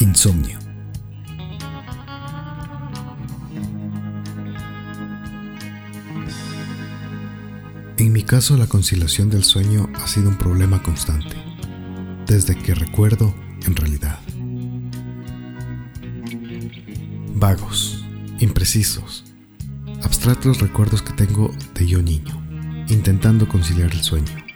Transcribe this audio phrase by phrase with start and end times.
[0.00, 0.58] Insomnio.
[7.96, 11.36] En mi caso, la conciliación del sueño ha sido un problema constante,
[12.26, 14.18] desde que recuerdo en realidad.
[17.34, 18.04] Vagos,
[18.40, 19.24] imprecisos,
[20.02, 22.44] abstractos recuerdos que tengo de yo niño,
[22.88, 24.51] intentando conciliar el sueño.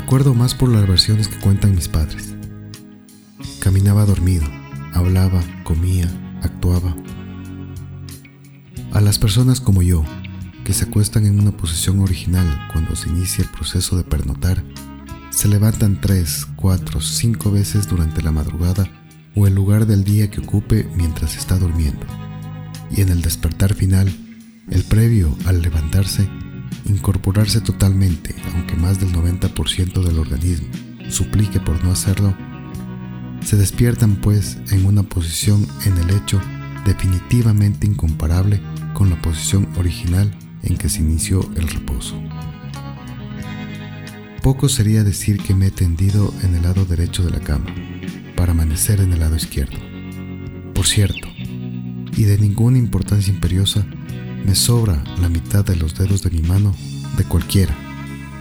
[0.00, 2.32] Recuerdo más por las versiones que cuentan mis padres.
[3.58, 4.46] Caminaba dormido,
[4.94, 6.08] hablaba, comía,
[6.40, 6.94] actuaba.
[8.92, 10.04] A las personas como yo,
[10.64, 14.62] que se acuestan en una posición original cuando se inicia el proceso de pernotar,
[15.30, 18.88] se levantan tres, cuatro, cinco veces durante la madrugada
[19.34, 22.06] o el lugar del día que ocupe mientras está durmiendo.
[22.96, 24.14] Y en el despertar final,
[24.70, 26.30] el previo al levantarse,
[26.86, 30.68] incorporarse totalmente, aunque más del 90% del organismo
[31.08, 32.34] suplique por no hacerlo,
[33.42, 36.40] se despiertan pues en una posición en el hecho
[36.84, 38.60] definitivamente incomparable
[38.94, 42.20] con la posición original en que se inició el reposo.
[44.42, 47.66] Poco sería decir que me he tendido en el lado derecho de la cama,
[48.36, 49.76] para amanecer en el lado izquierdo.
[50.74, 51.28] Por cierto,
[52.16, 53.86] y de ninguna importancia imperiosa,
[54.44, 56.74] me sobra la mitad de los dedos de mi mano,
[57.16, 57.74] de cualquiera,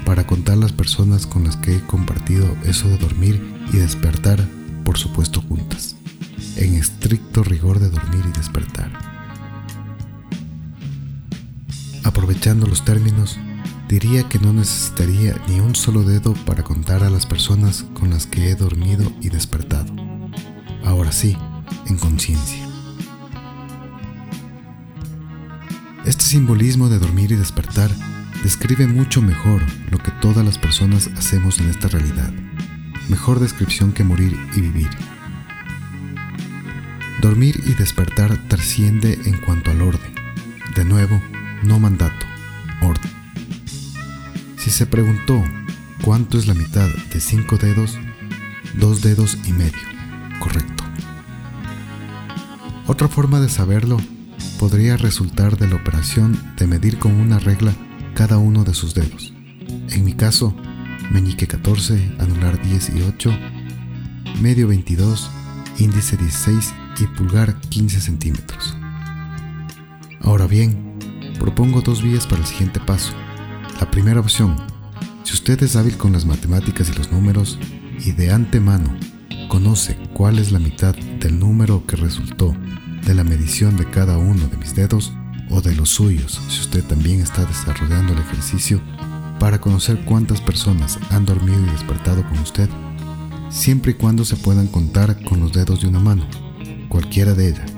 [0.05, 3.41] para contar las personas con las que he compartido eso de dormir
[3.73, 4.39] y despertar,
[4.83, 5.95] por supuesto juntas,
[6.55, 8.91] en estricto rigor de dormir y despertar.
[12.03, 13.37] Aprovechando los términos,
[13.87, 18.25] diría que no necesitaría ni un solo dedo para contar a las personas con las
[18.25, 19.93] que he dormido y despertado.
[20.83, 21.37] Ahora sí,
[21.87, 22.66] en conciencia.
[26.07, 27.91] Este simbolismo de dormir y despertar
[28.41, 32.31] describe mucho mejor lo que todas las personas hacemos en esta realidad.
[33.09, 34.89] Mejor descripción que morir y vivir.
[37.21, 40.15] Dormir y despertar trasciende en cuanto al orden.
[40.75, 41.21] De nuevo,
[41.63, 42.25] no mandato,
[42.81, 43.11] orden.
[44.55, 45.43] Si se preguntó
[46.03, 47.97] cuánto es la mitad de cinco dedos,
[48.75, 49.83] dos dedos y medio,
[50.39, 50.85] correcto.
[52.85, 53.97] Otra forma de saberlo
[54.57, 57.73] podría resultar de la operación de medir con una regla
[58.13, 59.33] cada uno de sus dedos.
[59.89, 60.55] En mi caso,
[61.11, 63.31] meñique 14, anular 18,
[64.41, 65.29] medio 22,
[65.79, 68.75] índice 16 y pulgar 15 centímetros.
[70.21, 70.97] Ahora bien,
[71.39, 73.13] propongo dos vías para el siguiente paso.
[73.79, 74.55] La primera opción,
[75.23, 77.59] si usted es hábil con las matemáticas y los números
[78.03, 78.97] y de antemano
[79.47, 82.55] conoce cuál es la mitad del número que resultó
[83.07, 85.13] de la medición de cada uno de mis dedos
[85.49, 88.81] o de los suyos, si usted también está desarrollando el ejercicio
[89.39, 92.69] para conocer cuántas personas han dormido y despertado con usted,
[93.49, 96.27] siempre y cuando se puedan contar con los dedos de una mano,
[96.89, 97.71] cualquiera de ellas.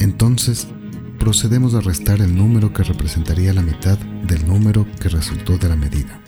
[0.00, 0.68] Entonces,
[1.18, 5.76] procedemos a restar el número que representaría la mitad del número que resultó de la
[5.76, 6.20] medida.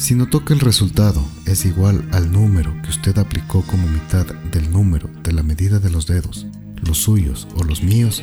[0.00, 4.72] Si notó que el resultado es igual al número que usted aplicó como mitad del
[4.72, 6.46] número de la medida de los dedos,
[6.76, 8.22] los suyos o los míos,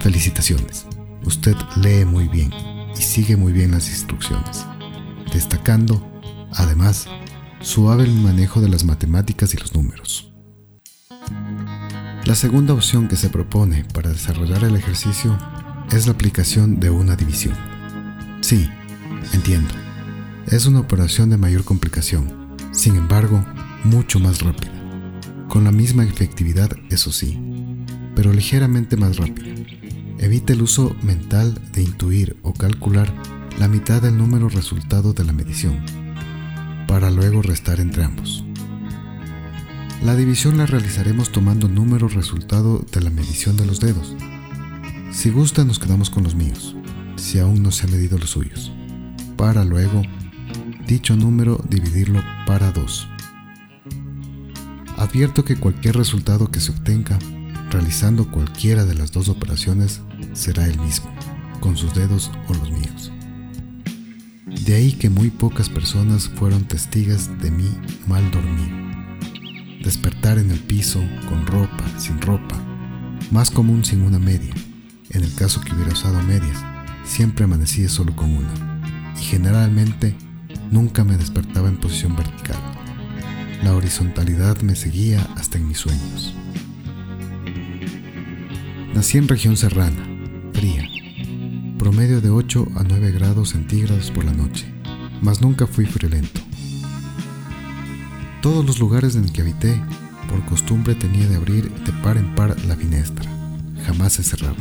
[0.00, 0.86] felicitaciones.
[1.22, 2.50] Usted lee muy bien
[2.98, 4.64] y sigue muy bien las instrucciones,
[5.30, 6.02] destacando,
[6.54, 7.06] además,
[7.60, 10.32] su hábil manejo de las matemáticas y los números.
[12.24, 15.38] La segunda opción que se propone para desarrollar el ejercicio
[15.90, 17.54] es la aplicación de una división.
[18.40, 18.66] Sí,
[19.34, 19.81] entiendo.
[20.52, 23.42] Es una operación de mayor complicación, sin embargo,
[23.84, 24.70] mucho más rápida.
[25.48, 27.40] Con la misma efectividad, eso sí,
[28.14, 29.48] pero ligeramente más rápida.
[30.18, 33.10] Evite el uso mental de intuir o calcular
[33.58, 35.82] la mitad del número resultado de la medición,
[36.86, 38.44] para luego restar entre ambos.
[40.02, 44.14] La división la realizaremos tomando número resultado de la medición de los dedos.
[45.12, 46.76] Si gusta nos quedamos con los míos,
[47.16, 48.70] si aún no se han medido los suyos,
[49.38, 50.02] para luego
[50.92, 53.08] dicho número dividirlo para 2.
[54.98, 57.18] Advierto que cualquier resultado que se obtenga
[57.70, 60.02] realizando cualquiera de las dos operaciones
[60.34, 61.10] será el mismo,
[61.60, 63.10] con sus dedos o los míos.
[64.66, 67.70] De ahí que muy pocas personas fueron testigas de mi
[68.06, 68.82] mal dormir
[69.82, 72.56] despertar en el piso, con ropa, sin ropa,
[73.30, 74.54] más común sin una media.
[75.10, 76.62] En el caso que hubiera usado medias,
[77.02, 80.14] siempre amanecía solo con una, y generalmente
[80.72, 82.58] nunca me despertaba en posición vertical.
[83.62, 86.34] La horizontalidad me seguía hasta en mis sueños.
[88.94, 90.02] Nací en región serrana,
[90.52, 90.88] fría,
[91.78, 94.66] promedio de 8 a 9 grados centígrados por la noche,
[95.20, 96.40] mas nunca fui friolento.
[98.40, 99.80] todos los lugares en que habité,
[100.28, 103.30] por costumbre tenía de abrir de par en par la finestra.
[103.86, 104.56] Jamás se cerraba.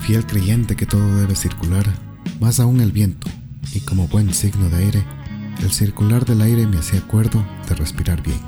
[0.00, 1.84] Fiel creyente que todo debe circular,
[2.40, 3.28] más aún el viento,
[3.72, 5.04] y como buen signo de aire,
[5.62, 8.40] el circular del aire me hacía acuerdo de respirar bien.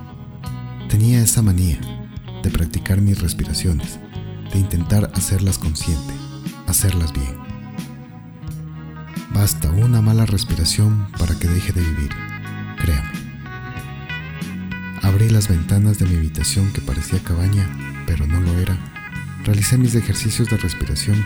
[0.88, 1.78] Tenía esa manía
[2.42, 3.98] de practicar mis respiraciones,
[4.52, 6.14] de intentar hacerlas consciente,
[6.66, 7.36] hacerlas bien.
[9.32, 12.10] Basta una mala respiración para que deje de vivir,
[12.78, 13.10] créame.
[15.02, 17.66] Abrí las ventanas de mi habitación que parecía cabaña,
[18.06, 18.76] pero no lo era.
[19.44, 21.24] Realicé mis ejercicios de respiración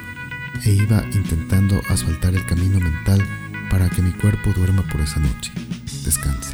[0.65, 3.25] e iba intentando asfaltar el camino mental
[3.73, 5.51] para que mi cuerpo duerma por esa noche,
[6.05, 6.53] descanse.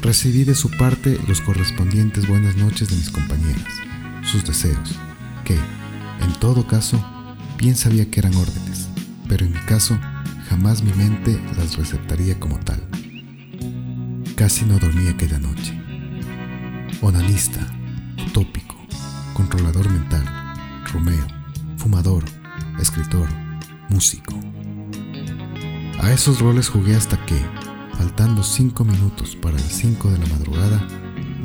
[0.00, 3.68] Recibí de su parte los correspondientes buenas noches de mis compañeras,
[4.22, 4.98] sus deseos,
[5.44, 6.98] que, en todo caso,
[7.58, 8.88] bien sabía que eran órdenes,
[9.28, 9.98] pero en mi caso
[10.48, 12.80] jamás mi mente las receptaría como tal.
[14.36, 15.78] Casi no dormí aquella noche.
[17.02, 17.60] Onanista,
[18.26, 18.76] utópico,
[19.34, 20.24] controlador mental,
[20.90, 21.26] Romeo,
[21.76, 22.24] fumador,
[22.80, 23.28] escritor,
[23.90, 24.40] músico.
[26.00, 27.40] A esos roles jugué hasta que,
[27.96, 30.86] faltando cinco minutos para las cinco de la madrugada,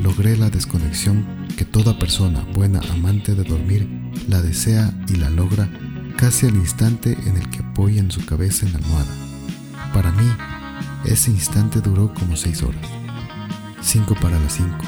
[0.02, 3.88] logré la desconexión que toda persona buena amante de dormir
[4.28, 5.70] la desea y la logra
[6.16, 9.14] casi al instante en el que apoyan su cabeza en la almohada.
[9.94, 10.30] Para mí,
[11.04, 12.86] ese instante duró como seis horas.
[13.80, 14.84] Cinco para las cinco,